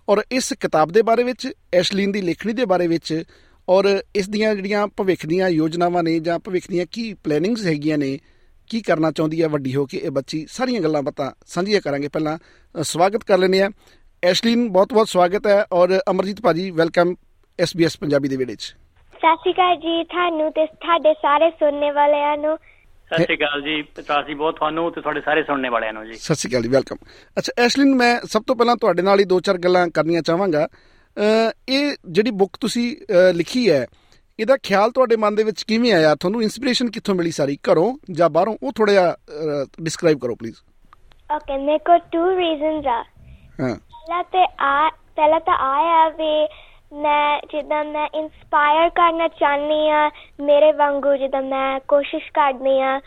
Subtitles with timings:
[0.09, 3.23] ਔਰ ਇਸ ਕਿਤਾਬ ਦੇ ਬਾਰੇ ਵਿੱਚ ਐਸ਼ਲਿਨ ਦੀ ਲਿਖਣੀ ਦੇ ਬਾਰੇ ਵਿੱਚ
[3.69, 8.19] ਔਰ ਇਸ ਦੀਆਂ ਜਿਹੜੀਆਂ ਭਵਿੱਖ ਦੀਆਂ ਯੋਜਨਾਵਾਂ ਨੇ ਜਾਂ ਭਵਿੱਖ ਦੀਆਂ ਕੀ ਪਲੈਨਿੰਗਸ ਹੈਗੀਆਂ ਨੇ
[8.67, 12.37] ਕੀ ਕਰਨਾ ਚਾਹੁੰਦੀ ਹੈ ਵੱਡੀ ਹੋ ਕੇ ਇਹ ਬੱਚੀ ਸਾਰੀਆਂ ਗੱਲਾਂ ਬਾਤਾਂ ਸਾਂਝੀਆਂ ਕਰਾਂਗੇ। ਪਹਿਲਾਂ
[12.37, 13.69] ਅ, ਸਵਾਗਤ ਕਰ ਲੈਂਦੇ ਆ
[14.23, 17.13] ਐਸ਼ਲਿਨ ਬਹੁਤ-ਬਹੁਤ ਸਵਾਗਤ ਹੈ ਔਰ ਅਮਰਜੀਤ ਭਾਜੀ ਵੈਲਕਮ
[17.59, 22.37] SBS ਪੰਜਾਬੀ ਦੇ ਵਿੜੇ 'ਚ। ਸਤਿ ਸ਼੍ਰੀ ਅਕਾਲ ਜੀ ਤੁਹਾਨੂੰ ਤੇ ਤੁਹਾਡੇ ਸਾਰੇ ਸੁਣਨੇ ਵਾਲਿਆਂ
[22.37, 26.13] ਨੂੰ। ਸਤਿ ਸ਼੍ਰੀ ਅਕਾਲ ਜੀ ਪਿਤਾਜੀ ਬਹੁਤ ਤੁਹਾਨੂੰ ਤੇ ਤੁਹਾਡੇ ਸਾਰੇ ਸੁਣਨੇ ਵਾਲਿਆਂ ਨੂੰ ਜੀ।
[26.15, 26.97] ਸਤਿ ਸ਼੍ਰੀ ਅਕਾਲ ਜੀ ਵੈਲਕਮ।
[27.37, 30.67] ਅੱਛਾ ਐਸ਼ਲਿਨ ਮੈਂ ਸਭ ਤੋਂ ਪਹਿਲਾਂ ਤੁਹਾਡੇ ਨਾਲ ਹੀ ਦੋ ਚਾਰ ਗੱਲਾਂ ਕਰਨੀਆਂ ਚਾਹਾਂਗਾ।
[31.69, 32.95] ਇਹ ਜਿਹੜੀ ਬੁੱਕ ਤੁਸੀਂ
[33.33, 33.85] ਲਿਖੀ ਹੈ
[34.39, 36.15] ਇਹਦਾ ਖਿਆਲ ਤੁਹਾਡੇ ਮਨ ਦੇ ਵਿੱਚ ਕਿਵੇਂ ਆਇਆ?
[36.15, 37.57] ਤੁਹਾਨੂੰ ਇਨਸਪੀਰੇਸ਼ਨ ਕਿੱਥੋਂ ਮਿਲੀ ਸਾਰੀ?
[37.71, 38.57] ਘਰੋਂ ਜਾਂ ਬਾਹਰੋਂ?
[38.63, 39.15] ਉਹ ਥੋੜਾ ਜਿਹਾ
[39.81, 40.55] ਡਿਸਕ੍ਰਾਈਬ ਕਰੋ ਪਲੀਜ਼
[41.35, 43.03] ਓਕੇ ਮੇਰੇ ਕੋਲ ਟੂ ਰੀਜ਼ਨਸ ਆ।
[43.59, 43.75] ਹਾਂ।
[44.07, 46.47] ਪਹਿਲਾ ਤੇ ਆ, ਪਹਿਲਾ ਤਾਂ ਆਇਆ ਵੀ
[47.01, 50.09] ਮੈਂ ਜਿੱਦਾਂ ਮੈਂ ਇਨਸਪਾਇਰ ਕਰਨਾ ਚਾਹਨੀ ਆ,
[50.41, 52.99] ਮੇਰੇ ਵਾਂਗੂ ਜਿੱਦਾਂ ਮੈਂ ਕੋਸ਼ਿਸ਼ ਕਰਦੀ ਆ,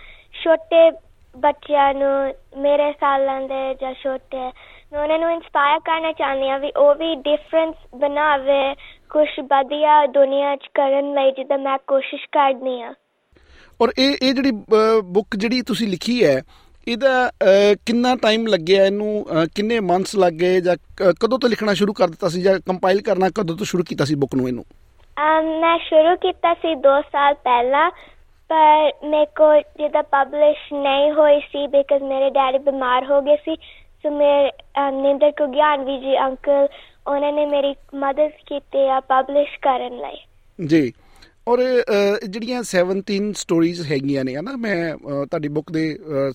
[0.43, 0.91] ਛੋਟੇ
[1.35, 4.51] ਬੱਚਿਆਂ ਨੂੰ, ਮੇਰੇ ਸਾਲਾਂ ਦੇ ਜਾਂ ਛੋਟੇ
[4.93, 8.75] ਮੈਂ ਉਹਨਾਂ ਨੂੰ ਇਨਸਪਾਇਰ ਕਰਨਾ ਚਾਹਨੀ ਆ ਵੀ ਉਹ ਵੀ ਡਿਫਰੈਂਸ ਬਣਾਵੇ
[9.11, 12.95] ਕੁਝ ਵਧੀਆ ਦੁਨੀਆ 'ਚ ਕਰਨ ਲਈ ਜਿੱਦਾਂ ਮੈਂ ਕੋਸ਼ਿਸ਼ ਕਰਦੀ ਆ।
[13.81, 14.51] ਔਰ ਇਹ ਇਹ ਜਿਹੜੀ
[15.05, 16.41] ਬੁੱਕ ਜਿਹੜੀ ਤੁਸੀਂ ਲਿਖੀ ਹੈ
[16.89, 17.31] ਇਹਦਾ
[17.87, 20.77] ਕਿੰਨਾ ਟਾਈਮ ਲੱਗਿਆ ਇਹਨੂੰ ਕਿੰਨੇ ਮੰਥਸ ਲੱਗ ਗਏ ਜਾਂ
[21.21, 24.15] ਕਦੋਂ ਤੋਂ ਲਿਖਣਾ ਸ਼ੁਰੂ ਕਰ ਦਿੱਤਾ ਸੀ ਜਾਂ ਕੰਪਾਈਲ ਕਰਨਾ ਕਦੋਂ ਤੋਂ ਸ਼ੁਰੂ ਕੀਤਾ ਸੀ
[24.15, 24.65] ਬੁੱਕ ਨੂੰ ਇਹਨੂੰ?
[25.61, 27.91] ਮੈਂ ਸ਼ੁਰੂ ਕੀਤਾ ਸੀ 2 ਸਾਲ ਪਹਿਲਾਂ
[28.51, 33.57] ਪਰ ਮੇਰੇ ਕੋ ਜਿੱਦਾਂ ਪਬਲਿਸ਼ ਨਹੀਂ ਹੋਈ ਸੀ ਬਿਕਾਜ਼ ਮੇਰੇ ਡੈਡੀ ਬਿਮਾਰ ਹੋ ਗਏ ਸੀ।
[34.03, 34.51] ਸੋ ਮੇਰੇ
[34.93, 36.69] ਨਿੰਦਰ ਕੋ ਗਿਆਨਵੀ ਜੀ ਅੰਕਲ
[37.07, 40.93] ਉਹਨਾਂ ਨੇ ਮੇਰੀ ਮਦਦ ਕੀਤੀ ਆ ਪਬਲਿਸ਼ ਕਰਨ ਲਈ। ਜੀ।
[41.49, 41.61] ਔਰ
[42.29, 45.85] ਜਿਹੜੀਆਂ 17 ਸਟੋਰੀਜ਼ ਹੈਗੀਆਂ ਨੇ ਹਨਾ ਮੈਂ ਤੁਹਾਡੀ ਬੁੱਕ ਦੇ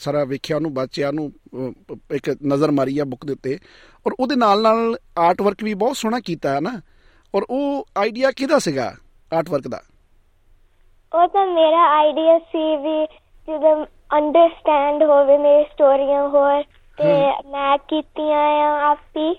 [0.02, 1.72] ਸਾਰਾ ਵੇਖਿਆ ਉਹਨੂੰ ਬਾਚਿਆ ਅ,
[2.12, 3.58] ਇੱਕ ਨਜ਼ਰ ਮਾਰੀ ਆ ਬੁੱਕ ਦੇ ਉੱਤੇ।
[4.06, 6.80] ਔਰ ਉਹਦੇ ਨਾਲ ਨਾਲ ਆਰਟ ਵਰਕ ਵੀ ਬਹੁਤ ਸੋਹਣਾ ਕੀਤਾ ਹੈ ਨਾ
[7.34, 8.94] ਔਰ ਉਹ ਆਈਡੀਆ ਕਿਹਦਾ ਸੀਗਾ
[9.32, 9.82] ਆਰਟ ਵਰਕ ਦਾ?
[11.12, 13.06] ਉਹ ਤਾਂ ਮੇਰਾ ਆਈਡੀਆ ਸੀ ਵੀ
[13.48, 13.76] ਜਦੋਂ
[14.18, 16.64] ਅੰਡਰਸਟੈਂਡ ਹੋਵੇ ਮੇਰੀ ਸਟੋਰੀਆਂ ਹੋਰ
[16.98, 17.14] ਤੇ
[17.52, 19.34] ਮੈਂ ਕੀਤੀਆਂ ਆ ਆਪੀ।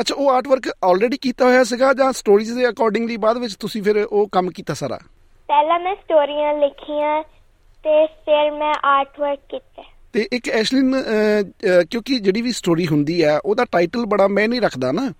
[0.00, 3.82] ਅੱਛਾ ਉਹ ਆਰਟ ਵਰਕ ਆਲਰੇਡੀ ਕੀਤਾ ਹੋਇਆ ਸੀਗਾ ਜਾਂ ਸਟੋਰੀਜ਼ ਦੇ ਅਕੋਰਡਿੰਗਲੀ ਬਾਅਦ ਵਿੱਚ ਤੁਸੀਂ
[3.82, 4.98] ਫਿਰ ਉਹ ਕੰਮ ਕੀਤਾ ਸਾਰਾ?
[5.48, 7.22] ਪਹਿਲਾਂ ਮੈਂ ਸਟੋਰੀਆਂ ਲਿਖੀਆਂ
[7.84, 9.82] ਤੇ ਫਿਰ ਮੈਂ ਆਰਟ ਵਰਕ ਕੀਤਾ।
[10.12, 10.94] ਤੇ ਇੱਕ ਐਸ਼ਲਿਨ
[11.90, 15.10] ਕਿਉਂਕਿ ਜਿਹੜੀ ਵੀ ਸਟੋਰੀ ਹੁੰਦੀ ਹੈ ਉਹਦਾ ਟਾਈਟਲ ਬੜਾ ਮੈਂ ਨਹੀਂ ਰੱਖਦਾ ਨਾ।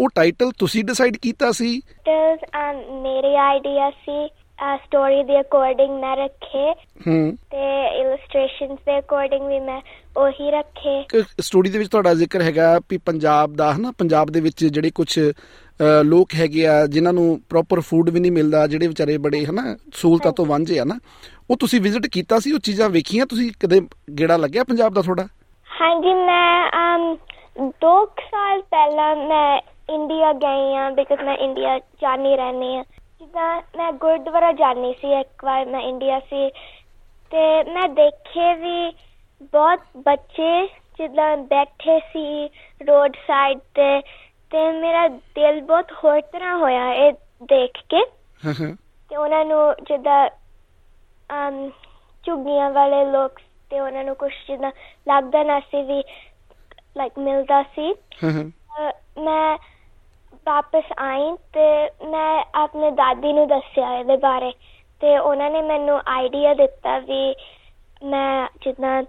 [0.00, 1.70] ਉਹ ਟਾਈਟਲ ਤੁਸੀਂ ਡਿਸਾਈਡ ਕੀਤਾ ਸੀ?
[3.02, 4.18] ਮੇਰੇ ਆਈਡੀਆ ਸੀ।
[4.58, 6.70] ਸਟੋਰੀ ਦੇ ਅਕੋਰਡਿੰਗ ਮੈਂ ਰੱਖੇ
[7.06, 7.66] ਹੂੰ। ਤੇ
[8.00, 9.80] ਇਲਸਟ੍ਰੇਸ਼ਨਸ ਦੇ ਅਕੋਰਡਿੰਗ ਵੀ ਮੈਂ
[10.16, 14.64] ਉਹੀ ਰੱਖੇ। ਸਟੋਰੀ ਦੇ ਵਿੱਚ ਤੁਹਾਡਾ ਜ਼ਿਕਰ ਹੈਗਾ ਵੀ ਪੰਜਾਬ ਦਾ ਹਨਾ ਪੰਜਾਬ ਦੇ ਵਿੱਚ
[14.64, 15.18] ਜਿਹੜੇ ਕੁਝ
[16.04, 20.32] ਲੋਕ ਹੈਗੇ ਆ ਜਿਨ੍ਹਾਂ ਨੂੰ ਪ੍ਰੋਪਰ ਫੂਡ ਵੀ ਨਹੀਂ ਮਿਲਦਾ ਜਿਹੜੇ ਵਿਚਾਰੇ ਬੜੇ ਹਨਾ ਸਹੂਲਤਾਂ
[20.32, 20.98] ਤੋਂ ਵਾਂਝੇ ਆ ਨਾ
[21.50, 23.80] ਉਹ ਤੁਸੀਂ ਵਿਜ਼ਿਟ ਕੀਤਾ ਸੀ ਉਹ ਚੀਜ਼ਾਂ ਵੇਖੀਆਂ ਤੁਸੀਂ ਕਦੇ
[24.18, 25.26] ਗੇੜਾ ਲੱਗਿਆ ਪੰਜਾਬ ਦਾ ਥੋੜਾ
[25.68, 27.16] ਹਾਂਜੀ ਮੈਂ um,
[27.82, 32.82] ਦੋ ਕੁ ਸਾਲ ਪਹਿਲਾਂ ਮੈਂ ਇੰਡੀਆ ਗਈ ਆ ਬਿਕਾਜ਼ ਮੈਂ ਇੰਡੀਆ ਜਾਣੀ ਰਹਿੰਦੀ ਆ
[33.20, 36.50] ਜਿੱਦਾਂ ਮੈਂ ਗੁਰਦੁਆਰਾ ਜਾਣੀ ਸੀ ਇੱਕ ਵਾਰ ਮੈਂ ਇੰਡੀਆ ਸੀ
[37.32, 38.90] ਤੇ ਮੈਂ ਦੇਖੇ ਵੀ
[39.52, 40.66] ਬਹੁਤ ਬੱਚੇ
[40.98, 42.48] ਜਿੱਦਾਂ ਬੈਠੇ ਸੀ
[42.86, 44.00] ਰੋਡ ਸਾਈਡ ਤੇ
[44.52, 47.12] ਤੇ ਮੇਰਾ ਦਿਲ ਬਹੁਤ ਹੋਰ ਤਰ੍ਹਾਂ ਹੋਇਆ ਇਹ
[47.42, 48.04] ਦੇਖ ਕੇ।
[49.10, 50.28] ਤੇ ਉਹਨਾਂ ਨੂੰ ਜਿੱਦਾਂ
[51.30, 51.70] ਅਮ
[52.24, 53.40] ਝੁੱਗੀਆਂ ਵਾਲੇ ਲੋਕ
[53.70, 54.70] ਤੇ ਉਹਨਾਂ ਨੂੰ ਕੁਝ ਜਿੱਦਾਂ
[55.08, 56.02] ਲੱਗਦਾ ਨਾ ਸੀ ਵੀ
[56.96, 57.94] ਲਾਈਕ ਮਿਲਦਾ ਸੀ।
[59.18, 59.56] ਮੈਂ
[60.46, 61.66] ਵਾਪਸ ਆਈ ਤੇ
[62.06, 64.52] ਮੈਂ ਆਪਣੇ ਦਾਦੀ ਨੂੰ ਦੱਸਿਆ ਇਹਦੇ ਬਾਰੇ
[65.00, 67.34] ਤੇ ਉਹਨਾਂ ਨੇ ਮੈਨੂੰ ਆਈਡੀਆ ਦਿੱਤਾ ਵੀ
[68.04, 69.02] ਮੈਂ ਜਿੱਦਾਂ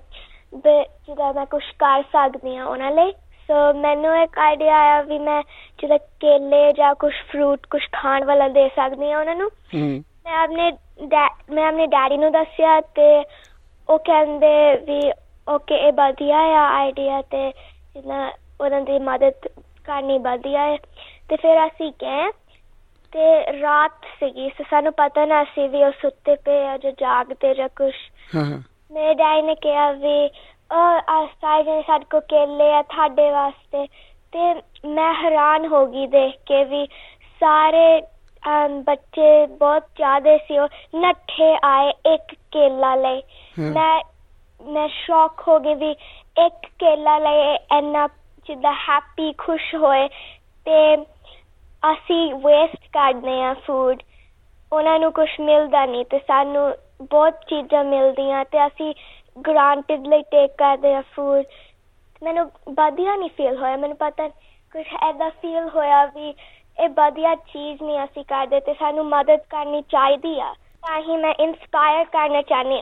[0.54, 3.12] ਜਿੱਦਾਂ ਮੈਂ ਕੁਝ ਕਰ ਸਕਦੀ ਹਾਂ ਉਹਨਾਂ ਲਈ।
[3.50, 5.42] ਸੋ ਮੈਨੂੰ ਇੱਕ ਆਈਡੀਆ ਆਇਆ ਵੀ ਮੈਂ
[5.80, 10.72] ਜਿੱਦਾਂ ਕੇਲੇ ਜਾਂ ਕੁਝ ਫਰੂਟ ਕੁਝ ਖਾਣ ਵਾਲਾ ਦੇ ਸਕਦੀ ਹਾਂ ਉਹਨਾਂ ਨੂੰ। ਮੈਂ ਆਪਣੇ
[11.50, 13.08] ਮੈਂ ਆਪਣੇ ਡੈਡੀ ਨੂੰ ਦੱਸਿਆ ਤੇ
[13.90, 14.52] ਉਹ ਕਹਿੰਦੇ
[14.88, 15.02] ਵੀ
[15.48, 17.50] ਓਕੇ ਇਹ ਵਧੀਆ ਆ ਆਈਡੀਆ ਤੇ
[17.96, 18.30] ਜਿੱਦਾਂ
[18.62, 19.48] ਉਹਨਾਂ ਦੀ ਮਦਦ
[19.86, 20.78] ਕਰਨੀ ਵਧੀਆ ਹੈ।
[21.30, 22.32] ਤੇ ਫਿਰ ਅਸੀਂ ਗਏ
[23.14, 27.54] ਤੇ ਰਾਤ ਸੀਗੀ ਸੋ ਸਾਨੂੰ ਪਤਾ ਨਾ ਸੀ ਵੀ ਉਹ ਸੁੱਤੇ ਪਏ ਆ ਜਾਂ ਜਾਗਦੇ
[27.54, 27.94] ਜਾਂ ਕੁਛ।
[28.36, 30.26] ਹਾਂ ਹਾਂ। ਮੇਰੇ ਡੈਡੀ ਨੇ ਕਿਹਾ ਵੀ
[30.72, 33.88] ਉਹ ਆ ਸਾਰੇ ਜਣੇ ਸਾਡੇ ਕੋ ਕੇਲੇ ਆ ਤੁਹਾਡੇ ਵਾਸਤੇ।
[34.34, 34.54] ਤੇ
[34.88, 36.88] ਮੈਂ ਹੈਰਾਨ ਹੋ ਗਈ ਦੇਖ ਕੇ ਵੀ
[37.42, 38.02] ਸਾਰੇ
[38.44, 43.22] ਅਮ, ਬੱਚੇ ਬਹੁਤ ਜ਼ਿਆਦਾ ਸੀ ਉਹ ਨੱਠੇ ਆਏ ਇੱਕ ਕੇਲਾ ਲਈ।
[43.60, 44.02] ਹਾਂ। ਮੈਂ
[44.62, 45.92] ਮੈਂ ਸ਼ੌਕ ਹੋ ਗਈ ਵੀ
[46.38, 48.08] ਇੱਕ ਕੇਲਾ ਲਈ ਇੰਨਾ
[48.46, 50.08] ਜਿੱਦਾਂ ਹੈਪੀ ਖੁਸ਼ ਹੋਏ।
[50.66, 50.96] ਤੇ
[51.84, 54.02] ਅਸੀਂ ਵੇਸਟ ਕਰਦੇ ਆ ਫੂਡ
[54.72, 56.72] ਉਹਨਾਂ ਨੂੰ ਕੁਝ ਮਿਲਦਾ ਨਹੀਂ ਤੇ ਸਾਨੂੰ
[57.02, 58.94] ਬਹੁਤ ਚੀਜ਼ਾਂ ਮਿਲਦੀਆਂ ਤੇ ਅਸੀਂ
[59.38, 61.46] ਗ੍ਰਾਂਟਡ ਲਈ ਟੇਕ ਕਰਦੇ ਆ ਫੂਡ
[62.22, 64.28] ਮੈਨੂੰ ਵਧੀਆ ਨਹੀਂ ਫੀਲ ਹੋਇਆ, ਮੈਨੂੰ ਪਤਾ
[64.74, 66.30] ਕੁਝ ਐਦਾ ਫੀਲ ਹੋਇਆ ਵੀ
[66.78, 70.54] ਇਹ ਵਧੀਆ ਚੀਜ਼ ਨਹੀਂ ਅਸੀਂ ਕਰਦੇ ਤੇ ਸਾਨੂੰ ਮਦਦ ਕਰਨੀ ਚਾਹੀਦੀ ਆ।
[70.84, 72.82] ਤਾਂ ਹੀ ਮੈਂ ਇਨਸਪਾਇਰ ਕਰਨਾ ਚਾਹਨੀ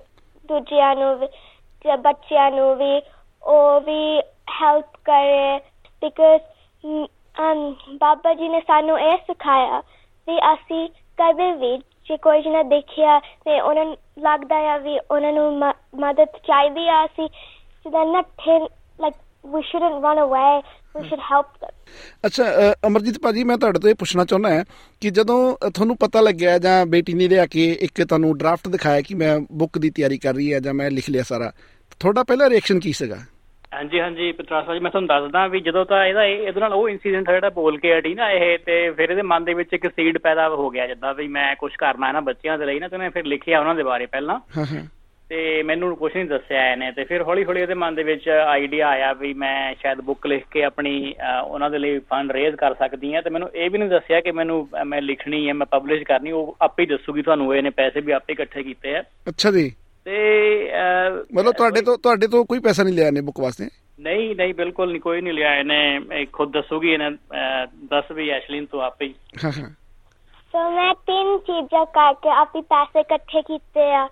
[0.50, 1.28] ਦੂਜਿਆਂ ਨੂੰ ਵੀ
[1.86, 3.02] ਤੇ ਬੱਚਿਆਂ ਨੂੰ ਵੀ,
[3.44, 4.20] ਉਹ ਵੀ
[4.52, 5.58] ਹੈਲਪ ਕਰੇ
[6.02, 6.42] ਬਿਕਾਜ਼
[8.02, 9.80] ਬਾਬਾ ਜੀ ਨੇ ਸਾਨੂੰ ਇਹ ਸਿਖਾਇਆ
[10.28, 10.88] ਵੀ ਅਸੀਂ
[11.18, 15.74] ਕਦੇ ਵੀ ਜੇ ਕੋਈ ਜਣਾ ਦੇਖਿਆ ਤੇ ਉਹਨਾਂ ਨੂੰ ਲੱਗਦਾ ਆ ਵੀ ਉਹਨਾਂ ਨੂੰ ਮ-
[16.00, 17.28] ਮਦਦ ਚਾਹੀਦੀ ਆ ਅਸੀਂ
[17.86, 18.60] ਜਿੱਦਾਂ ਨੱਠੇ
[19.00, 19.14] like
[19.46, 20.52] we shouldn't run away
[20.96, 21.74] we should help them.
[22.26, 24.64] ਅੱਛਾ ਅ, ਅਮਰਜੀਤ ਭਾਜੀ ਮੈਂ ਤੁਹਾਡੇ ਤੋਂ ਇਹ ਪੁੱਛਣਾ ਚਾਹੁੰਦਾ ਹਾਂ
[25.02, 29.02] ਕਿ ਜਦੋਂ ਅ, ਤੁਹਾਨੂੰ ਪਤਾ ਲੱਗਿਆ ਜਾਂ ਬੇਟੀ ਨੇ ਲਿਆ ਕੇ ਇੱਕ ਤੁਹਾਨੂੰ ਡਰਾਫਟ ਦਿਖਾਇਆ
[29.02, 31.52] ਕਿ ਮੈਂ ਬੁੱਕ ਦੀ ਤਿਆਰੀ ਕਰ ਰਹੀ ਹੈ ਜਾਂ ਮੈਂ ਲਿਖ ਲਿਆ ਸਾਰਾ
[32.00, 33.18] ਤੁਹਾਡਾ ਪਹਿਲਾ ਰਿਐਕਸ਼ਨ ਕੀ ਸੀਗਾ?
[33.76, 36.90] ਹਾਂਜੀ ਹਾਂਜੀ ਪਤਰਾਸਾ ਜੀ ਮੈਂ ਤੁਹਾਨੂੰ ਦੱਸਦਾ ਵੀ ਜਦੋਂ ਤਾਂ ਇਹਦਾ ਇਹ- ਇਹਦੇ ਨਾਲ ਉਹ
[36.90, 40.18] ਇਨਸੀਡੈਂਟ ਜਿਹੜਾ ਬੋਲ ਕੇ ਹਟੀ ਨਾ ਇਹ ਤੇ ਫਿਰ ਇਹਦੇ ਮਨ ਦੇ ਵਿੱਚ ਇੱਕ ਸੀਡ
[40.18, 42.98] ਪੈਦਾ ਹੋ ਗਿਆ ਜਿੱਦਾਂ ਵੀ ਮੈਂ ਕੁਝ ਕਰਨਾ ਹੈ ਨਾ ਬੱਚਿਆਂ ਦੇ ਲਈ ਨਾ ਤੇ
[42.98, 44.40] ਮੈਂ ਫਿਰ ਲਿਖਿਆ ਉਹਨਾਂ ਦੇ ਬਾਰੇ ਪਹਿਲਾਂ।
[45.30, 48.88] ਤੇ ਮੈਨੂੰ ਕੁਝ ਨਹੀਂ ਦੱਸਿਆ ਇਹਨੇ ਤੇ ਫਿਰ ਹੌਲੀ ਹੌਲੀ ਉਹਦੇ ਮਨ ਦੇ ਵਿੱਚ ਆਈਡੀਆ
[48.90, 51.14] ਆਇਆ ਵੀ ਮੈਂ ਸ਼ਾਇਦ ਬੁੱਕ ਲਿਖ ਕੇ ਆਪਣੀ
[51.46, 54.32] ਉਹਨਾਂ ਦੇ ਲਈ ਫੰਡ ਰੇਜ਼ ਕਰ ਸਕਦੀ ਹਾਂ ਤੇ ਮੈਨੂੰ ਇਹ ਵੀ ਨਹੀਂ ਦੱਸਿਆ ਕਿ
[54.32, 58.12] ਮੈਨੂੰ ਮੈਂ ਲਿਖਣੀ ਹੈ ਮੈਂ ਪਬਲਿਸ਼ ਕਰਨੀ ਉਹ ਆਪੇ ਹੀ ਦੱਸੂਗੀ ਤੁਹਾਨੂੰ ਇਹਨੇ ਪੈਸੇ ਵੀ
[58.12, 59.72] ਆਪੇ ਇਕੱਠੇ ਕੀਤੇ ਆ। ਅੱਛਾ ਜੀ।
[60.06, 60.18] ਤੇ
[61.34, 63.68] ਮਤਲਬ ਤੁਹਾਡੇ ਤੋਂ ਤੁਹਾਡੇ ਤੋਂ ਕੋਈ ਪੈਸਾ ਨਹੀਂ ਲਿਆ ਨੇ ਬੁੱਕ ਵਾਸਤੇ?
[64.00, 65.78] ਨਹੀਂ ਨਹੀਂ ਬਿਲਕੁਲ ਨਹੀਂ ਕੋਈ ਨਹੀਂ ਲਿਆ ਇਹਨੇ।
[66.14, 67.10] ਇਹ ਖੁਦ ਦੱਸੂਗੀ ਇਹਨੇ
[67.86, 69.14] ਦੱਸ ਵੀ ਐਸ਼ਲਿਨ ਤੋਂ ਆਪੇ ਹੀ।
[70.54, 74.08] ਸੋ ਮੈਂ ਤਿੰਨ ਚੀਜ਼ਾਂ ਕਰਕੇ ਆਪੇ ਪੈਸੇ ਇਕੱਠੇ ਕੀਤੇ ਆ।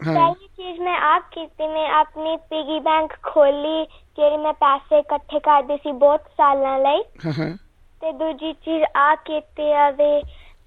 [0.00, 3.84] ਹਾਂ। ਪਹਿਲੀ ਚੀਜ਼ ਮੈਂ ਆਪ ਕੀਤੀ ਮੈਂ ਆਪਣੀ ਪਿਗੀ ਬੈਂਕ ਖੋਲੀ
[4.18, 7.56] ਜਿਹੜੀ ਮੈਂ ਪੈਸੇ ਇਕੱਠੇ ਕਰਦੀ ਸੀ ਬਹੁਤ ਸਾਲਾਂ ਲਈ। ਹਾਂ ਹਾਂ।
[8.02, 10.12] ਤੇ ਦੂਜੀ ਚੀਜ਼ ਆ ਕੀਤੀ ਆ ਵੀ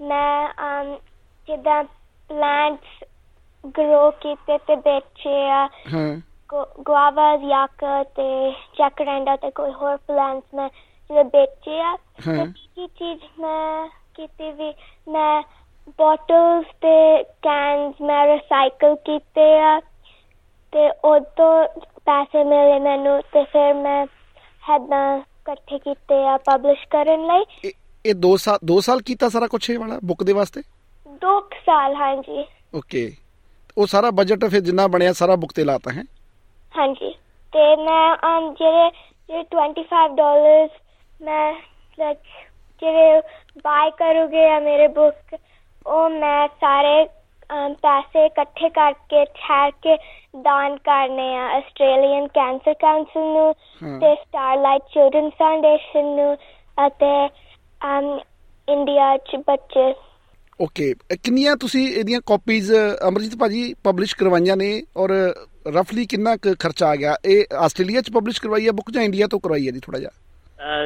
[0.02, 0.50] ਮੈਂ
[1.48, 1.84] ਜਿੱਦਾਂ
[2.30, 3.04] ਪਲਾਂਟਸ
[3.68, 6.22] ਗਰੋ ਕੀਤੇ ਤੇ ਵੇਚੇ ਆ। ਹਾਂ।
[6.84, 10.70] ਗੁਆਵਾਸ ਯਾਕ ਤੇ ਜੈਕਰੈਂਡਾ ਤੇ ਕੋਈ ਹੋਰ ਪਲਾਂਟਸ ਮੈਂ
[11.10, 14.74] ਜਿਹੜੇ ਵੇਚੇ ਆ। ਤੇ ਤੀਜੀ ਚੀਜ਼ ਮੈਂ ਕੀਤੀ ਵੀ
[15.08, 15.44] ਮੈਂ
[15.90, 19.80] ਬੋਟਲਸ ਤੇ ਕੈਨਸ ਮੈਂ ਰੀਸਾਈਕਲ ਕੀਤੇ ਆ।
[20.72, 21.68] ਤੇ ਉਹ ਤੋਂ
[22.06, 24.06] ਪੈਸੇ ਮਿਲੇ ਮੈਨੂੰ ਤੇ ਫਿਰ ਮੈਂ
[24.70, 27.72] ਹੈਦਾਂ ਇਕੱਠੇ ਕੀਤੇ ਆ ਪਬਲਿਸ਼ ਕਰਨ ਲਈ। ਇਹ
[28.06, 30.62] ਇਹ 2 ਸਾਲ 2 ਸਾਲ ਕੀਤਾ ਸਾਰਾ ਕੁਝ ਇਹ ਵਾਲਾ ਬੁੱਕ ਦੇ ਵਾਸਤੇ?
[31.22, 32.46] ਦੋ ਕੁ ਸਾਲ ਹਾਂਜੀ।
[32.76, 33.12] ਓਕੇ
[33.80, 36.04] ਉਹ ਸਾਰਾ ਬਜਟ ਫਿਰ ਜਿੰਨਾ ਬਣਿਆ ਸਾਰਾ ਬੁੱਕ ਤੇ ਲਾਤਾ ਹੈ
[36.78, 37.12] ਹਾਂਜੀ
[37.54, 38.16] ਤੇ ਮੈਂ
[38.52, 38.90] ਜਿਹੜੇ
[39.30, 40.72] ਜਿਹੜੇ 25 ਡਾਲਰਸ
[41.22, 41.54] ਮੈਂ
[42.82, 43.22] ਜਿਹੜੇ
[43.64, 45.36] ਬਾਈ ਕਰੋਗੇ ਆ ਮੇਰੇ ਬੁੱਕ
[45.88, 47.08] ਉਹ ਮੈਂ ਸਾਰੇ
[47.82, 49.98] ਪੈਸੇ ਇਕੱਠੇ ਕਰਕੇ ਠਹਿਰ ਕੇ
[50.42, 53.54] ਦਾਨ ਕਰਨੇ ਆ ਆਸਟ੍ਰੇਲੀਅਨ ਕੈਂਸਰ ਕਾਉਂਸਲ ਨੂੰ।
[54.00, 56.36] ਤੇ ਸਟਾਰਲਾਈਟ ਚਿਲਡਰਨ ਫਾਊਂਡੇਸ਼ਨ ਨੂੰ
[56.78, 57.14] ਅਤੇ
[58.68, 59.94] ਇੰਡੀਆ ਚ ਬੱਚੇ
[60.62, 62.74] ਓਕੇ ਕਿੰਨੀਆਂ ਤੁਸੀਂ ਇਹਦੀਆਂ ਕਾਪੀਜ਼
[63.08, 65.10] ਅਮਰਜੀਤ ਭਾਜੀ ਪਬਲਿਸ਼ ਕਰਵਾਈਆਂ ਨੇ ਔਰ
[65.68, 67.16] ਰਫਲੀ ਕਿੰਨਾ ਖਰਚਾ ਆ ਗਿਆ?
[67.26, 70.12] ਇਹ ਆਸਟ੍ਰੇਲੀਆ ਚ ਪਬਲਿਸ਼ ਕਰਵਾਈ ਹੈ ਬੁੱਕ ਜਾਂ ਇੰਡੀਆ ਤੋਂ ਕਰਵਾਈ ਹੈ ਜੀ ਥੋੜਾ ਜਿਹਾ?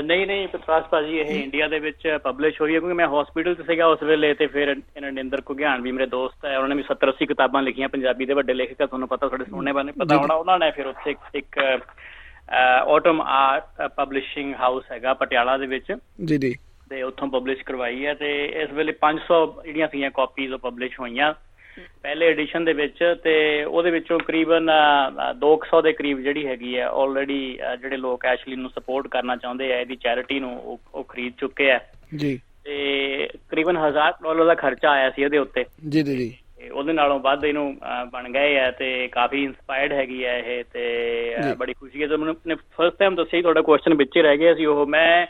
[0.03, 3.61] ਨਹੀਂ ਨਹੀਂ ਪ੍ਰਕਾਸ਼ ਭਾਜੀ ਇਹ ਇੰਡੀਆ ਦੇ ਵਿੱਚ ਪਬਲਿਸ਼ ਹੋਈ ਹੈ ਕਿਉਂਕਿ ਮੈਂ ਹਸਪੀਟਲ 'ਚ
[3.61, 6.83] ਸੀਗਾ ਉਸ ਵੇਲੇ ਤੇ ਫਿਰ ਇਹਨਾਂ ਨਿੰਦਰ ਕੁਗਿਆਨ ਵੀ ਮੇਰੇ ਦੋਸਤ ਹੈ ਉਹਨਾਂ ਨੇ ਵੀ
[6.83, 10.17] 70 80 ਕਿਤਾਬਾਂ ਲਿਖੀਆਂ ਪੰਜਾਬੀ ਦੇ ਵੱਡੇ ਲੇਖਕ ਆ ਤੁਹਾਨੂੰ ਪਤਾ ਤੁਹਾਡੇ ਸੁਣਨੇ ਬਾਰੇ ਪਤਾ
[10.17, 11.79] ਹੋਣਾ ਉਹਨਾਂ ਨੇ ਫਿਰ ਉੱਥੇ ਇੱਕ-
[12.87, 15.93] ਆਟਮ ਆਰਟ ਪਬਲਿਸ਼ਿੰਗ ਹਾਊਸ ਹੈਗਾ ਪਟਿਆਲਾ ਦੇ ਵਿੱਚ।
[16.25, 16.55] ਜੀ ਜੀ।
[17.13, 21.33] ਉੱਥੋਂ ਪਬਲਿਸ਼ ਕਰਵਾਈ ਹੈ ਤੇ ਇਸ ਵੇਲੇ 500 ਜਿਹੜੀਆਂ ਸੀਗੀਆਂ ਕਾਪੀਜ਼ ਉਹ ਪਬਲਿਸ਼ ਹੋਈਆਂ।
[22.03, 26.87] ਪਹਿਲੇ ਐਡੀਸ਼ਨ ਦੇ ਵਿੱਚ ਤੇ ਉਹਦੇ ਵਿੱਚੋਂ ਕਰੀਬਨ ਅਹ, 200 ਦੇ ਕਰੀਬ ਜਿਹੜੀ ਹੈਗੀ ਹੈ
[26.87, 31.71] ਆਲਰੇਡੀ ਜਿਹੜੇ ਲੋਕ ਐਸ਼ਲੀ ਨੂੰ ਸਪੋਰਟ ਕਰਨਾ ਚਾਹੁੰਦੇ ਆ ਇਹਦੀ ਚੈਰਿਟੀ ਨੂੰ ਉਹ- ਖਰੀਦ ਚੁੱਕੇ
[31.71, 31.79] ਆ।
[32.15, 36.37] ਜੀ। ਤੇ ਤਕਰੀਬਨ 1000 ਡਾਲਰ ਦਾ ਖਰਚਾ ਆਇਆ ਸੀ ਇਹਦੇ ਉੱਤੇ। ਜੀ ਜੀ ਜੀ।
[36.69, 37.77] ਉਹਦੇ ਨਾਲੋਂ ਵੱਧ ਇਹਨੂੰ
[38.11, 42.35] ਬਣ ਗਏ ਆ ਤੇ ਕਾਫੀ ਇਨਸਪਾਇਰਡ ਹੈਗੀ ਆ ਇਹ ਤੇ। ਬੜੀ ਖੁਸ਼ੀ ਹੈ। ਤੇ ਮੈਨੂੰ
[42.57, 45.27] ਫਸਟ ਟਾਈਮ ਦੱਸਿਆ ਤੁਹਾਡਾ ਕੁਐਸਚਨ ਵਿੱਚ ਹੀ ਰਹਿ ਗਿਆ ਸੀ ਉਹ ਮੈਂ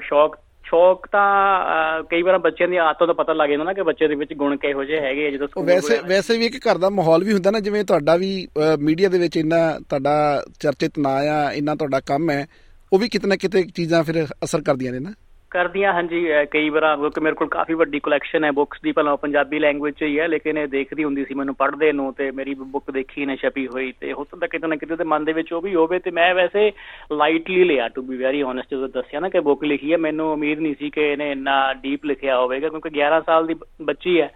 [0.00, 0.36] ਸ਼ੌਕ
[0.68, 4.14] ਸ਼ੌਕ ਤਾਂ ਕਈ ਵਾਰ ਬੱਚਿਆਂ ਦੀ ਆਦਤਾਂ ਦਾ ਪਤਾ ਲੱਗ ਜਾਂਦਾ ਨਾ ਕਿ ਬੱਚੇ ਦੇ
[4.14, 7.32] ਵਿੱਚ ਗੁਣ ਕਿਹੋ ਜਿਹੇ ਹੈਗੇ ਆ ਜਦੋਂ ਵੈਸੇ ਵੈਸੇ ਵੀ ਇੱਕ ਘਰ ਦਾ ਮਾਹੌਲ ਵੀ
[7.32, 8.48] ਹੁੰਦਾ ਨਾ ਜਿਵੇਂ ਤੁਹਾਡਾ ਵੀ
[8.78, 12.46] ਮੀਡੀਆ ਦੇ ਵਿੱਚ ਇੰਨਾ ਤੁਹਾਡਾ ਚਰਚਿਤ ਨਾਂ ਆ ਇੰਨਾ ਤੁਹਾਡਾ ਕੰਮ ਹੈ
[12.92, 15.12] ਉਹ ਵੀ ਕਿਤੇ ਨਾ ਕਿਤੇ ਚੀਜ਼ਾਂ ਫਿਰ ਅਸਰ ਕਰਦੀਆਂ ਨੇ ਨਾ।
[15.50, 19.12] ਕਰਦੀਆਂ ਹਾਂਜੀ ਅਹ, ਕਈ ਵਾਰ ਕਿਉਂਕਿ ਮੇਰੇ ਕੋਲ ਕਾਫੀ ਵੱਡੀ ਕਲੈਕਸ਼ਨ ਹੈ ਬੁੱਕਸ ਦੀ ਭਲਾ
[19.12, 22.30] ਉਹ ਪੰਜਾਬੀ ਲੈਂਗੁਏਜ 'ਚ ਹੀ ਹੈ ਲੇਕਿਨ ਇਹ ਦੇਖਦੀ ਹੁੰਦੀ ਸੀ ਮੈਨੂੰ ਪੜ੍ਹਦੇ ਨੂੰ ਤੇ
[22.30, 25.32] ਮੇਰੀ ਬੁੱਕ ਦੇਖੀ ਨੇ ਛਪੀ ਹੋਈ ਤੇ ਹੋ ਸਕਦਾ ਕਿਤੇ ਨਾ ਕਿਤੇ ਉਹਦੇ ਮਨ ਦੇ
[25.32, 26.72] ਵਿੱਚ ਉਹ ਵੀ ਹੋਵੇ ਤੇ ਮੈਂ ਵੈਸੇ
[27.12, 30.58] ਲਾਈਟਲੀ ਲਿਆ ਟੂ ਬੀ ਵੈਰੀ ਓਨੈਸਟ ਜਦੋਂ ਦੱਸਿਆ ਨਾ ਕਿ ਬੁੱਕ ਲਿਖੀ ਹੈ ਮੈਨੂੰ ਉਮੀਦ
[30.60, 34.30] ਨਹੀਂ ਸੀ ਕਿ ਇਹਨੇ ਇੰਨਾ ਡੀਪ ਲਿਖਿਆ ਹੋਵੇਗਾ ਕਿਉਂਕਿ 11 ਸਾਲ ਦੀ ਬ- ਬੱਚੀ ਹੈ।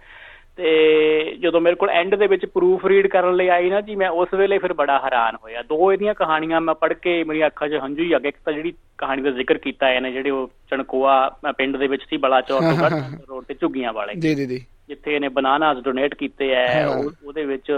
[0.57, 4.09] ਤੇ ਜਦੋਂ ਮੇਰੇ ਕੋਲ ਐਂਡ ਦੇ ਵਿੱਚ ਪ੍ਰੂਫ ਰੀਡ ਕਰਨ ਲਈ ਆਈ ਨਾ ਜੀ ਮੈਂ
[4.09, 7.79] ਉਸ ਵੇਲੇ ਫਿਰ ਬੜਾ ਹੈਰਾਨ ਹੋਇਆ। ਦੋ ਇਹਦੀਆਂ ਕਹਾਣੀਆਂ ਮੈਂ ਪੜ੍ਹ ਕੇ ਮੇਰੀ ਅੱਖਾਂ 'ਚ
[7.85, 11.15] ਹੰਝੂ ਹੀ ਆ ਗਏ। ਇੱਕ ਤਾਂ ਜਿਹੜੀ ਕਹਾਣੀ ਦਾ ਜ਼ਿਕਰ ਕੀਤਾ ਇਹਨੇ ਜਿਹੜੇ ਉਹ ਚਣਕੋਆ
[11.57, 12.89] ਪਿੰਡ ਦੇ ਵਿੱਚ ਸੀ ਬਲਾ ਚੌਰ ਤੋਂ
[13.29, 17.71] ਰੋਡ ਤੇ ਝੁੱਗੀਆਂ ਵਾਲੇ। ਜੀ ਜੀ ਜੀ। ਜਿੱਥੇ ਇਹਨੇ ਬਨਾਨਾਸ ਡੋਨੇਟ ਕੀਤੇ ਐ ਉਹਦੇ ਵਿੱਚ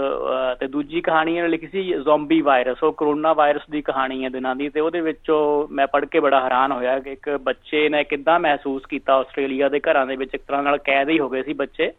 [0.60, 4.56] ਤੇ ਦੂਜੀ ਕਹਾਣੀ ਇਹਨੇ ਲਿਖੀ ਸੀ ਜ਼ੋਂਬੀ ਵਾਇਰਸ ਉਹ ਕਰੋਨਾ ਵਾਇਰਸ ਦੀ ਕਹਾਣੀ ਹੈ ਦਿਨਾਂ
[4.56, 8.38] ਦੀ। ਤੇ ਉਹਦੇ ਵਿੱਚੋਂ ਮੈਂ ਪੜ੍ਹ ਕੇ ਬੜਾ ਹੈਰਾਨ ਹੋਇਆ ਕਿ ਇੱਕ ਬੱਚੇ ਨੇ ਕਿੱਦਾਂ
[8.40, 11.52] ਮਹਿਸੂਸ ਕੀਤਾ ਆਸਟ੍ਰੇਲੀਆ ਦੇ ਘਰਾਂ ਦੇ ਵਿੱਚ। ਇੱਕ ਤਰ੍ਹਾਂ ਨਾਲ ਕੈਦ ਹੀ ਹੋ ਗਏ ਸੀ
[11.52, 11.90] ਬੱਚੇ।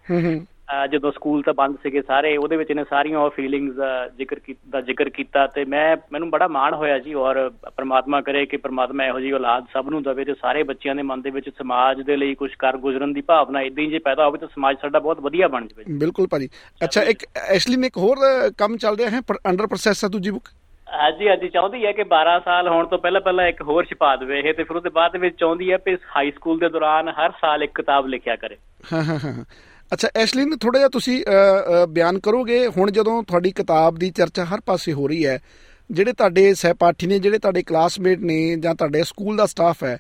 [0.87, 3.75] ਜਦੋਂ ਸਕੂਲ ਤਾਂ ਬੰਦ ਸੀਗੇ ਸਾਰੇ ਉਹਦੇ ਵਿੱਚ ਇਹਨੇ ਸਾਰੀਆਂ ਉਹ ਫੀਲਿੰਗਸ
[4.15, 7.37] ਜ਼ਿਕਰ ਦਾ ਜ਼ਿਕਰ ਕੀਤਾ ਤੇ ਮੈਂ ਮੈਨੂੰ ਬੜਾ ਮਾਣ ਹੋਇਆ ਜੀ ਔਰ
[7.75, 11.21] ਪ੍ਰਮਾਤਮਾ ਕਰੇ ਕਿ ਪ੍ਰਮਾਤਮਾ ਇਹੋ ਜਿਹੀ ਔਲਾਦ ਸਭ ਨੂੰ ਦੇਵੇ ਤੇ ਸਾਰੇ ਬੱਚਿਆਂ ਦੇ ਮਨ
[11.21, 14.37] ਦੇ ਵਿੱਚ ਸਮਾਜ ਦੇ ਲਈ ਕੁਝ ਕਰ ਗੁਜ਼ਰਨ ਦੀ ਭਾਵਨਾ ਇਦਾਂ ਹੀ ਜੇ ਪੈਦਾ ਹੋਵੇ
[14.37, 16.49] ਤਾਂ ਸਮਾਜ ਸਾਡਾ ਬਹੁਤ ਵਧੀਆ ਬਣ ਜਾਵੇ ਬਿਲਕੁਲ ਭਾਜੀ।
[16.81, 18.17] ਅੱਛਾ ਇੱਕ ਐਕਚੁਅਲੀ ਨੇ ਇੱਕ ਹੋਰ
[18.57, 20.49] ਕੰਮ ਚੱਲ ਰਿਹਾ ਹੈ ਅੰਡਰ ਪ੍ਰੋਸੈਸ ਹੈ ਦੂਜੀ ਬੁੱਕ
[20.87, 24.39] ਹਾਂਜੀ ਹਾਂਜੀ ਚਾਹੁੰਦੀ ਹੈ ਕਿ 12 ਸਾਲ ਹੋਣ ਤੋਂ ਪਹਿਲਾਂ ਪਹਿਲਾਂ ਇੱਕ ਹੋਰ ਛਪਾ ਦੇਵੇ
[24.39, 27.63] ਇਹ ਤੇ ਫਿਰ ਉਹਦੇ ਬਾਅਦ ਵਿੱਚ ਚਾਹੁੰਦੀ ਹੈ ਕਿ ਹਾਈ ਸਕੂਲ ਦੇ ਦੌਰਾਨ ਹਰ ਸਾਲ
[27.63, 28.57] ਇੱਕ ਕਿਤਾਬ ਲਿਖਿਆ ਕਰੇ।
[28.93, 29.43] ਹਾਂ ਹਾਂ ਹਾਂ।
[29.93, 31.23] ਅੱਛਾ, ਐਸ਼ਲਿਨ ਥੋੜਾ ਜਿਹਾ ਤੁਸੀਂ
[31.89, 35.39] ਬਿਆਨ ਕਰੋਗੇ, ਹੁਣ ਜਦੋਂ ਤੁਹਾਡੀ ਕਿਤਾਬ ਦੀ ਚਰਚਾ ਹਰ ਪਾਸੇ ਹੋ ਰਹੀ ਹੈ,
[35.89, 39.97] ਜਿਹੜੇ ਤੁਹਾਡੇ ਸਹਿਪਾਠੀ ਨੇ, ਜਿਹੜੇ ਤੁਹਾਡੇ ਕਲਾਸਮੇਟ ਨੇ, ਜਾਂ ਤੁਹਾਡੇ ਸਕੂਲ ਦਾ ਸਟਾਫ ਹੈ,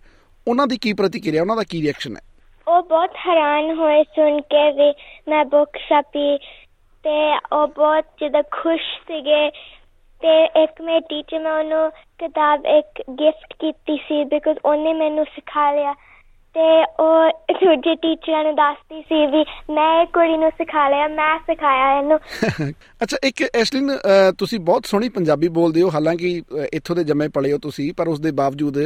[0.47, 2.21] ਉਹਨਾਂ ਦੀ ਕੀ ਪ੍ਰਤੀਕਿਰਿਆ, ਉਹਨਾਂ ਦਾ ਕੀ ਰਿਐਕਸ਼ਨ ਹੈ?
[2.67, 4.93] ਉਹ ਬਹੁਤ ਹੈਰਾਨ ਹੋਏ ਸੁਣ ਕੇ ਵੀ
[5.27, 6.37] ਮੈਂ ਬੁੱਕ ਛਪੀ
[7.05, 7.15] ਤੇ
[7.53, 9.49] ਉਹ ਬਹੁਤ ਜ਼ਿਆਦਾ ਖੁਸ਼ ਸੀਗੇ
[10.21, 11.89] ਤੇ ਇੱਕ ਮੇ ਟੀਚਰ ਮੈਂ ਉਹਨੂੰ
[12.19, 15.93] ਕਿਤਾਬ, ਇੱਕ ਗਿਫਟ ਕੀਤੀ ਸੀ ਬਿਕਾਜ਼ ਉਹਨੇ ਮੈਨੂੰ ਸਿਖਾ ਲਿਆ।
[16.55, 21.97] ਤੇ ਉਹ ਦੂਜੇ ਟੀਚਰਾਂ ਨੂੰ ਦੱਸਦੀ ਸੀ ਵੀ ਮੈਂ ਕੁੜੀ ਨੂੰ ਸਿਖਾ ਲਿਆ, ਮੈਂ ਸਿਖਾਇਆ
[21.99, 22.19] ਇਹਨੂੰ।
[23.03, 23.91] ਅੱਛਾ, ਇੱਕ ਐਸਲਿਨ
[24.37, 26.41] ਤੁਸੀਂ ਬਹੁਤ ਸੋਹਣੀ ਪੰਜਾਬੀ ਬੋਲਦੇ ਹੋ, ਹਾਲਾਂਕਿ
[26.73, 28.77] ਇੱਥੋਂ ਦੇ ਜੰਮੇ ਪਲੇ ਹੋ ਤੁਸੀਂ, ਪਰ ਉਸ ਦੇ ਬਾਵਜੂਦ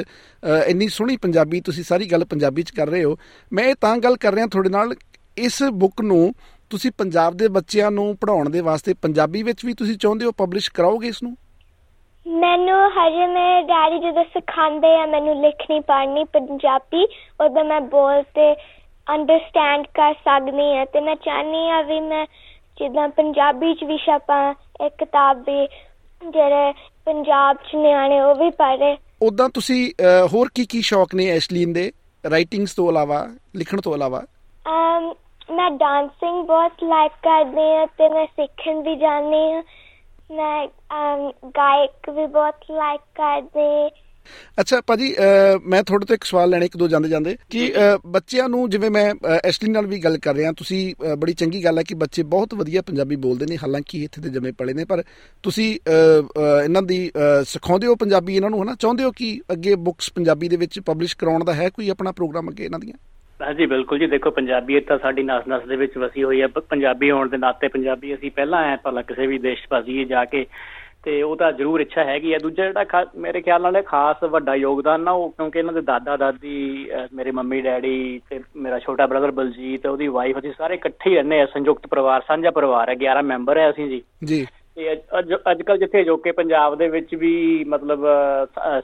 [0.67, 3.17] ਇੰਨੀ ਸੋਹਣੀ ਪੰਜਾਬੀ ਤੁਸੀਂ ਸਾਰੀ ਗੱਲ ਪੰਜਾਬੀ ਚ ਕਰ ਰਹੇ ਹੋ।
[3.53, 4.93] ਮੈਂ ਇਹ ਤਾਂ ਗੱਲ ਕਰ ਰਿਹਾ ਤੁਹਾਡੇ ਨਾਲ,
[5.37, 6.33] ਇਸ ਬੁੱਕ ਨੂੰ
[6.69, 10.71] ਤੁਸੀਂ ਪੰਜਾਬ ਦੇ ਬੱਚਿਆਂ ਨੂੰ ਪੜਾਉਣ ਦੇ ਵਾਸਤੇ ਪੰਜਾਬੀ ਵਿੱਚ ਵੀ ਤੁਸੀਂ ਚਾਹੁੰਦੇ ਹੋ, ਪਬਲਿਸ਼
[10.71, 11.35] ਕਰਾਓਗੇ ਇਸ ਨੂੰ?
[12.31, 17.03] ਮੈਨੂੰ ਹਜੇ ਮੇਰੇ ਡੈਡੀ ਜਦੋਂ ਸਿਖਾਉਂਦੇ ਆ ਮੈਨੂੰ ਲਿਖਣੀ ਪੜ੍ਹਨੀ ਪੰਜਾਬੀ
[17.41, 18.53] ਉਹਦਾ ਮੈਂ ਬੋਲ ਤੇ
[19.07, 22.25] ਅੰਡਰਸਟੈਂਡ ਕਰ ਸਕਦੀ ਹਾਂ। ਤੇ ਮੈਂ ਚਾਹਨੀ ਆ ਵੀ ਮੈਂ
[22.79, 24.53] ਜਿੱਦਾਂ ਪੰਜਾਬੀ ਚ ਵੀ ਛਾਪਾਂ
[24.85, 25.67] ਇੱਕ ਕਿਤਾਬ ਵੀ
[26.29, 26.73] ਜਿਹੜੇ
[27.05, 29.91] ਪੰਜਾਬ ਚ ਨਿਆਣੇ ਉਹ ਵੀ ਪੜ੍ਹੇ। ਉਦਾਂ ਤੁਸੀਂ
[30.33, 31.91] ਹੋਰ ਕੀ ਕੀ ਸ਼ੌਕ ਨੇ ਐਸ਼ਲੀਨ ਦੇ?
[32.23, 34.21] ਰਾਈਟਿੰਗਸ ਤੋਂ ਇਲਾਵਾ ਲਿਖਣ ਤੋਂ ਇਲਾਵਾ?
[34.67, 35.13] ਅਮ
[35.55, 39.63] ਮੈਂ ਡਾਂਸਿੰਗ ਬਹੁਤ ਲਾਈਕ ਕਰਦੀ ਹਾਂ ਤੇ ਮੈਂ ਸਿੱਖਣ ਵੀ ਜਾਂਦੀ ਹਾਂ।
[40.31, 40.67] ਮੈਂ
[41.57, 43.89] ਗਾਇਕ ਵੀ ਬਹੁਤ ਲਾਈਕ ਕਰਦੇ।
[44.59, 45.07] ਅੱਛਾ, ਭਾਜੀ
[45.65, 47.73] ਮੈਂ ਤੁਹਾਡੇ ਤੋਂ ਇੱਕ ਸਵਾਲ ਲੈਣਾ, ਇੱਕ ਦੋ ਜਾਂਦੇ ਜਾਂਦੇ। ਕਿ
[48.07, 49.13] ਬੱਚਿਆਂ ਨੂੰ ਜਿਵੇਂ ਮੈਂ
[49.45, 50.81] ਐਸਟਲੀ ਨਾਲ ਵੀ ਗੱਲ ਕਰ ਰਿਹਾ, ਤੁਸੀਂ
[51.17, 54.51] ਬੜੀ ਚੰਗੀ ਗੱਲ ਹੈ ਕਿ ਬੱਚੇ ਬਹੁਤ ਵਧੀਆ ਪੰਜਾਬੀ ਬੋਲਦੇ ਨੇ, ਹਾਲਾਂਕਿ ਇੱਥੇ ਦੇ ਜੰਮੇ
[54.59, 55.03] ਪਲੇ ਨੇ, ਪਰ
[55.43, 55.69] ਤੁਸੀਂ
[56.63, 57.00] ਇਹਨਾਂ ਦੀ
[57.45, 58.75] ਸਿਖਾਉਂਦੇ ਹੋ ਪੰਜਾਬੀ ਇਹਨਾਂ ਨੂੰ, ਹਨਾ?
[58.79, 62.50] ਚਾਹੁੰਦੇ ਹੋ ਕਿ ਅੱਗੇ ਬੁੱਕਸ ਪੰਜਾਬੀ ਦੇ ਵਿੱਚ ਪਬਲਿਸ਼ ਕਰਾਉਣ ਦਾ ਹੈ ਕੋਈ ਆਪਣਾ ਪ੍ਰੋਗਰਾਮ
[62.50, 62.97] ਅੱਗੇ ਇਹਨਾਂ ਦੀਆਂ?
[63.41, 67.29] ਹਾਂਜੀ, ਬਿਲਕੁਲ ਜੀ। ਦੇਖੋ ਪੰਜਾਬੀਅਤ ਤਾਂ ਸਾਡੀ ਨਸ-ਨਸ ਦੇ ਵਿੱਚ ਵਸੀ ਹੋਈ ਹੈ। ਪੰਜਾਬੀ ਹੋਣ
[67.29, 70.45] ਦੇ ਨਾਤੇ ਪੰਜਾਬੀ ਅਸੀਂ ਪਹਿਲਾਂ ਆਏ ਭਲਾ ਕਿਸੇ ਵੀ ਦੇਸ਼ ਪਾਸੀਏ ਜਾ ਕੇ।
[71.03, 75.01] ਤੇ ਉਹ ਤਾਂ ਜ਼ਰੂਰ ਇੱਛਾ ਹੈਗੀ ਹੈ। ਦੂਜਾ ਜਿਹੜਾ ਮੇਰੇ ਖਿਆਲ ਨਾਲ ਖਾਸ ਵੱਡਾ ਯੋਗਦਾਨ
[75.01, 79.86] ਨਾ, ਉਹ ਕਿਉਂਕਿ ਇਹਨਾਂ ਦੇ ਦਾਦਾ ਦਾਦੀ ਮੇਰੇ ਮੰਮੀ, ਡੈਡੀ ਤੇ ਮੇਰਾ ਛੋਟਾ ਬ੍ਰਦਰ ਬਲਜੀਤ,
[79.86, 83.57] ਉਹਦੀ ਵਾਈਫ ਅਸੀਂ ਸਾਰੇ ਇਕੱਠੇ ਹੀ ਰਹਿੰਦੇ ਆ ਸੰਯੁਕਤ ਪਰਿਵਾਰ, ਸਾਂਝਾ ਪਰਿਵਾਰ ਹੈ। 11 ਮੈਂਬਰ
[83.57, 84.93] ਹੈ ਅਸੀਂ ਜੀ। ਜੀ। ਤੇ
[85.51, 88.05] ਅੱਜ ਕੱਲ ਜਿੱਥੇ ਜੋਕੇ ਪੰਜਾਬ ਦੇ ਵਿੱਚ ਵੀ ਮਤਲਬ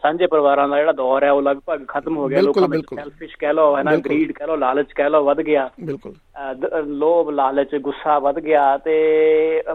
[0.01, 3.53] ਸਾਂਝੇ ਪਰਿਵਾਰਾਂ ਦਾ ਜਿਹੜਾ ਦੌਰ ਹੈ ਉਹ ਲਗਭਗ ਖਤਮ ਹੋ ਗਿਆ। ਲੋਕਾਂ ਵਿੱਚ ਸੈਲਫਿਸ਼ ਕਹਿ
[3.53, 6.13] ਲਓ ਹੈ ਨਾ ਗਰੀਡ ਕਹਿ ਲਓ ਲਾਲਚ ਕਹਿ ਲਓ ਵੱਧ ਗਿਆ। ਬਿਲਕੁਲ।
[6.87, 8.93] ਲੋਭ ਲਾਲਚ ਗੁੱਸਾ ਵੱਧ ਗਿਆ ਤੇ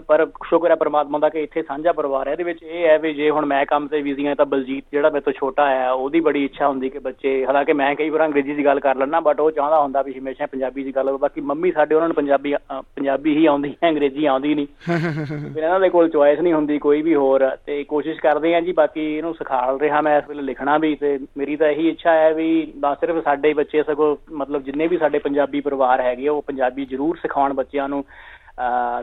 [0.07, 3.13] ਪਰ ਸ਼ੁਕਰ ਹੈ ਪ੍ਰਮਾਤਮਾ ਦਾ ਕਿ ਇੱਥੇ ਸਾਂਝਾ ਪਰਿਵਾਰ ਹੈ। ਇਹਦੇ ਵਿੱਚ ਇਹ ਹੈ ਵੀ
[3.13, 6.19] ਜੇ ਹੁਣ ਮੈਂ ਕੰਮ ਤੇ ਬਿਜ਼ੀ ਹਾਂ ਤਾਂ ਬਲਜੀਤ ਜਿਹੜਾ ਮੇਰੇ ਤੋਂ ਛੋਟਾ ਹੈ ਉਹਦੀ
[6.19, 9.39] ਬੜੀ ਇੱਛਾ ਹੁੰਦੀ ਕਿ ਬੱਚੇ ਹਾਲਾਂਕਿ ਮੈਂ ਕਈ ਵਾਰ ਅੰਗਰੇਜ਼ੀ ਦੀ ਗੱਲ ਕਰ ਲੈਣਾ ਬਟ
[9.39, 12.53] ਉਹ ਚਾਹੁੰਦਾ ਹੁੰਦਾ ਵੀ ਹਮੇਸ਼ਾ ਪੰਜਾਬੀ ਦੀ ਗੱਲ ਹੋਵੇ। ਬਾਕੀ ਮੰਮੀ ਸਾਡੇ ਉਹਨਾਂ ਨੂੰ ਪੰਜਾਬੀ
[12.95, 17.01] ਪੰਜਾਬੀ ਹੀ ਆਉਂਦੀ ਹੈ ਅੰਗਰੇਜ਼ੀ ਆਉਂਦੀ ਨਹੀਂ। ਫਿਰ ਇਹਨਾਂ ਦੇ ਕੋਲ ਚੁਆਇਸ ਨਹੀਂ ਹੁੰਦੀ ਕੋਈ
[17.01, 20.77] ਵੀ ਹੋਰ ਤੇ ਕੋਸ਼ਿਸ਼ ਕਰਦੇ ਆਂ ਜੀ ਬਾਕੀ ਇਹਨੂੰ ਸਿਖਾਲ ਰਿਹਾ ਮੈਂ ਇਸ ਵੇਲੇ ਲਿਖਣਾ
[20.77, 24.87] ਵੀ ਤੇ ਮੇਰੀ ਤਾਂ ਇਹੀ ਇੱਛਾ ਹੈ ਵੀ ਨਾ ਸਿਰਫ ਸਾਡੇ ਬੱਚੇ ਸਗੋਂ ਮਤਲਬ ਜਿੰਨੇ
[24.87, 28.03] ਵੀ ਸਾਡੇ ਪੰਜਾਬੀ ਪਰਿਵਾਰ ਹੈਗੇ ਉਹ ਪੰਜਾਬੀ ਜ਼ਰੂਰ ਸਿਖਾਉਣ ਬੱਚਿਆਂ ਨੂੰ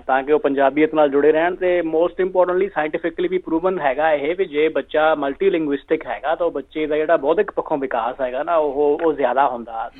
[0.06, 4.34] ਤਾਂ ਕਿ ਉਹ ਪੰਜਾਬੀਅਤ ਨਾਲ ਜੁੜੇ ਰਹਿਣ ਤੇ ਮੋਸਟ ਇੰਪੋਰਟੈਂਟਲੀ ਸਾਇੰਟੀਫਿਕਲੀ ਵੀ ਪ੍ਰੂਵਨ ਹੈਗਾ ਇਹ
[4.36, 8.42] ਵੀ ਜੇ ਬੱਚਾ ਮਲਟੀ ਲਿੰਗੁਇਸਟਿਕ ਹੈਗਾ ਤਾਂ ਉਹ ਬੱਚੇ ਦਾ ਜਿਹੜਾ ਬੌਧਿਕ ਪੱਖੋਂ ਵਿਕਾਸ ਹੈਗਾ
[8.42, 9.90] ਨਾ ਉਹ ਉਹ ਜ਼ਿਆਦਾ ਹੁੰਦਾ।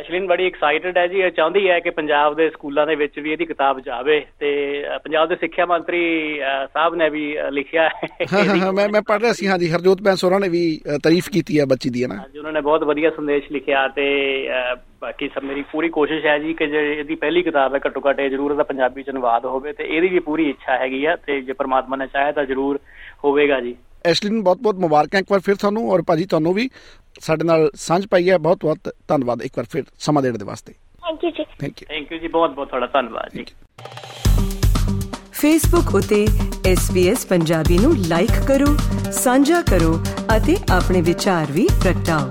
[0.00, 3.32] ਐਸ਼ਲਿਨ ਬੜੀ ਐਕਸਾਈਟਡ ਹੈ ਜੀ ਇਹ ਚਾਹੁੰਦੀ ਹੈ ਕਿ ਪੰਜਾਬ ਦੇ ਸਕੂਲਾਂ ਦੇ ਵਿੱਚ ਵੀ
[3.32, 4.52] ਇਹਦੀ ਕਿਤਾਬ ਜਾਵੇ ਤੇ
[5.04, 6.04] ਪੰਜਾਬ ਦੇ ਸਿੱਖਿਆ ਮੰਤਰੀ
[6.74, 10.40] ਸਾਹਿਬ ਨੇ ਵੀ ਲਿਖਿਆ ਹੈ। ਮੈਂ ਮੈਂ ਪੜ੍ਹ ਰਿਹਾ ਸੀ ਹਾਂ ਜੀ ਹਰਜੋਤ ਬੈਂਸ ਹੋਰਾਂ
[10.40, 10.62] ਨੇ ਵੀ
[11.02, 12.14] ਤਾਰੀਫ ਕੀਤੀ ਹੈ ਬੱਚੀ ਦੀ ਹੈ ਨਾ?
[12.14, 14.06] ਹਾਂਜੀ ਉਹਨਾਂ ਨੇ ਬਹੁਤ ਵਧੀਆ ਸੰਦੇਸ਼ ਲਿਖਿਆ ਤੇ
[15.00, 18.20] ਬਾਕੀ ਸਭ ਮੇਰੀ ਪੂਰੀ ਕੋਸ਼ਿਸ਼ ਹੈ ਜੀ ਕਿ ਜੇ ਇਹਦੀ ਪਹਿਲੀ ਕਿਤਾਬ ਹੈ ਘੱਟੋ ਘੱਟ
[18.20, 21.40] ਇਹ ਜ਼ਰੂਰ ਇਹਦਾ ਪੰਜਾਬੀ ਚ ਅਨੁਵਾਦ ਹੋਵੇ ਤੇ ਇਹਦੀ ਵੀ ਪੂਰੀ ਇੱਛਾ ਹੈਗੀ ਆ ਤੇ
[21.40, 22.80] ਜੇ ਪ੍ਰਮਾਤਮਾ ਨੇ ਚਾਹਿਆ ਤਾਂ ਜ਼ਰੂਰ
[23.24, 23.76] ਹੋਵੇਗਾ ਜੀ।
[24.06, 26.70] ਐਸ਼ਲਿਨ ਬਹੁਤ ਬਹੁਤ ਮੁਬਾਰਕਾਂ ਇੱਕ ਵਾਰ ਫਿਰ ਤੁਹਾਨੂੰ ਔਰ ਭਾਜੀ ਤੁਹਾਨੂੰ ਵੀ।
[27.20, 28.78] ਸਾਡੇ ਨਾਲ ਸਾਂਝ ਪਾਈ ਹੈ। ਬਹੁਤ ਬਹੁਤ
[29.08, 32.18] ਧੰਨਵਾਦ ਇੱਕ ਵਾਰ ਫਿਰ ਸਮਾਂ ਦੇਣ ਦੇ ਵਾਸਤੇ। ਥੈਂਕ ਯੂ ਜੀ। ਥੈਂਕ ਯੂ ਥੈਂਕ ਯੂ
[32.18, 33.44] ਜੀ। ਬਹੁਤ ਬਹੁਤ ਤੁਹਾਡਾ ਧੰਨਵਾਦ ਜੀ।
[35.32, 36.26] ਫੇਸਬੁੱਕ ਉਤੇ
[36.72, 38.76] SBS ਪੰਜਾਬੀ ਨੂੰ ਲਾਈਕ ਕਰੋ
[39.12, 40.00] ਸਾਂਝਾ ਕਰੋ
[40.36, 42.30] ਅਤੇ ਆਪਣੇ ਵਿਚਾਰ ਵੀ ਪ੍ਰਗਟਾਓ।